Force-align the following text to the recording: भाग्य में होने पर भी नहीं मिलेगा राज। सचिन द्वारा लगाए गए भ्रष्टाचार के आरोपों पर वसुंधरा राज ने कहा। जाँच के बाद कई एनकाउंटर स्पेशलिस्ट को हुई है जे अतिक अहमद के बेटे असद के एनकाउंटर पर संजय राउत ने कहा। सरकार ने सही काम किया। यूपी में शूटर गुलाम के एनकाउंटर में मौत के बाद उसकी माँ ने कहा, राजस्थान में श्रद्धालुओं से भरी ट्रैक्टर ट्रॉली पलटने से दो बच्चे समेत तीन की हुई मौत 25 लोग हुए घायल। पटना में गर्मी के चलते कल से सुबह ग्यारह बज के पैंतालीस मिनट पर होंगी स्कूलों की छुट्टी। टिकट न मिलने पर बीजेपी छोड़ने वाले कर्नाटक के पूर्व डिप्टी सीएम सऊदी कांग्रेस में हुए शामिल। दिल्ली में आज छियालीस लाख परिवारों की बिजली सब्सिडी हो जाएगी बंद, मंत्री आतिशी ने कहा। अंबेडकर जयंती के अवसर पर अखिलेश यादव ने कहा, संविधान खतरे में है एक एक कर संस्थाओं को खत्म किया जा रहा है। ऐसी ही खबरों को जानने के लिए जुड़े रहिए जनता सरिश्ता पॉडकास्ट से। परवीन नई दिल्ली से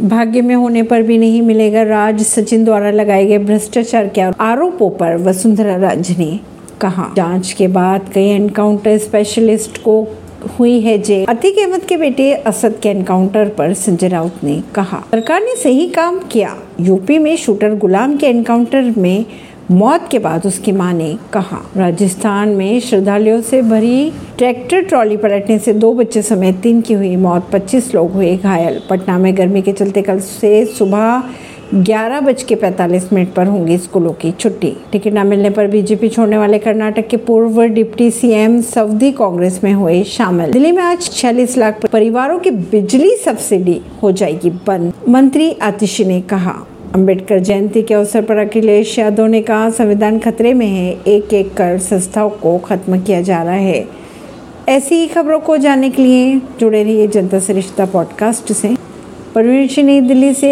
भाग्य 0.00 0.40
में 0.42 0.54
होने 0.54 0.82
पर 0.82 1.02
भी 1.02 1.16
नहीं 1.18 1.40
मिलेगा 1.42 1.82
राज। 1.82 2.20
सचिन 2.22 2.64
द्वारा 2.64 2.90
लगाए 2.90 3.26
गए 3.26 3.38
भ्रष्टाचार 3.38 4.08
के 4.08 4.20
आरोपों 4.20 4.88
पर 4.90 5.16
वसुंधरा 5.16 5.76
राज 5.76 6.10
ने 6.18 6.38
कहा। 6.80 7.12
जाँच 7.16 7.52
के 7.52 7.66
बाद 7.68 8.08
कई 8.14 8.28
एनकाउंटर 8.28 8.98
स्पेशलिस्ट 8.98 9.78
को 9.78 10.02
हुई 10.58 10.80
है 10.80 10.98
जे 10.98 11.24
अतिक 11.24 11.58
अहमद 11.58 11.80
के 11.80 11.96
बेटे 11.96 12.32
असद 12.32 12.78
के 12.82 12.88
एनकाउंटर 12.88 13.48
पर 13.48 13.74
संजय 13.74 14.08
राउत 14.08 14.44
ने 14.44 14.62
कहा। 14.74 15.02
सरकार 15.10 15.40
ने 15.40 15.56
सही 15.56 15.88
काम 15.88 16.18
किया। 16.18 16.56
यूपी 16.80 17.18
में 17.18 17.36
शूटर 17.36 17.74
गुलाम 17.74 18.16
के 18.16 18.26
एनकाउंटर 18.26 18.94
में 18.98 19.24
मौत 19.70 20.08
के 20.10 20.18
बाद 20.18 20.46
उसकी 20.46 20.72
माँ 20.72 20.92
ने 20.92 21.16
कहा, 21.32 21.58
राजस्थान 21.76 22.48
में 22.48 22.80
श्रद्धालुओं 22.80 23.40
से 23.40 23.60
भरी 23.62 24.12
ट्रैक्टर 24.38 24.82
ट्रॉली 24.82 25.16
पलटने 25.16 25.58
से 25.58 25.72
दो 25.72 25.92
बच्चे 25.94 26.22
समेत 26.22 26.56
तीन 26.60 26.80
की 26.80 26.94
हुई 26.94 27.14
मौत 27.16 27.48
25 27.52 27.94
लोग 27.94 28.12
हुए 28.12 28.36
घायल। 28.36 28.80
पटना 28.90 29.18
में 29.18 29.36
गर्मी 29.36 29.62
के 29.62 29.72
चलते 29.72 30.02
कल 30.02 30.20
से 30.20 30.64
सुबह 30.68 31.22
ग्यारह 31.74 32.20
बज 32.20 32.42
के 32.42 32.54
पैंतालीस 32.54 33.12
मिनट 33.12 33.32
पर 33.34 33.46
होंगी 33.46 33.76
स्कूलों 33.78 34.12
की 34.12 34.30
छुट्टी। 34.30 34.72
टिकट 34.92 35.12
न 35.14 35.26
मिलने 35.26 35.50
पर 35.50 35.66
बीजेपी 35.66 36.08
छोड़ने 36.08 36.38
वाले 36.38 36.58
कर्नाटक 36.58 37.08
के 37.08 37.16
पूर्व 37.16 37.62
डिप्टी 37.64 38.10
सीएम 38.10 38.60
सऊदी 38.62 39.12
कांग्रेस 39.12 39.60
में 39.64 39.72
हुए 39.72 40.02
शामिल। 40.04 40.52
दिल्ली 40.52 40.72
में 40.72 40.82
आज 40.82 41.10
छियालीस 41.12 41.56
लाख 41.58 41.86
परिवारों 41.86 42.38
की 42.38 42.50
बिजली 42.50 43.14
सब्सिडी 43.16 43.80
हो 44.02 44.12
जाएगी 44.12 44.50
बंद, 44.66 44.92
मंत्री 45.08 45.52
आतिशी 45.62 46.04
ने 46.04 46.20
कहा। 46.20 46.56
अंबेडकर 46.94 47.38
जयंती 47.38 47.82
के 47.82 47.94
अवसर 47.94 48.22
पर 48.22 48.36
अखिलेश 48.36 48.98
यादव 48.98 49.26
ने 49.26 49.42
कहा, 49.42 49.70
संविधान 49.70 50.18
खतरे 50.18 50.54
में 50.54 50.66
है 50.66 50.96
एक 51.06 51.34
एक 51.34 51.54
कर 51.54 51.78
संस्थाओं 51.78 52.30
को 52.30 52.58
खत्म 52.58 53.00
किया 53.00 53.20
जा 53.20 53.42
रहा 53.42 53.52
है। 53.52 53.88
ऐसी 54.68 54.94
ही 54.94 55.06
खबरों 55.06 55.40
को 55.40 55.56
जानने 55.56 55.90
के 55.90 56.02
लिए 56.02 56.40
जुड़े 56.60 56.82
रहिए 56.82 57.06
जनता 57.06 57.38
सरिश्ता 57.38 57.86
पॉडकास्ट 57.86 58.52
से। 58.52 58.76
परवीन 59.34 59.86
नई 59.86 60.00
दिल्ली 60.00 60.34
से 60.34 60.48